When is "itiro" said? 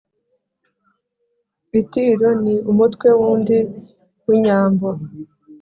1.79-2.29